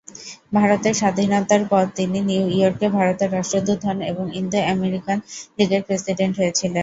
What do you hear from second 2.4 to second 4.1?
ইয়র্কে ভারতের রাষ্ট্রদূত হন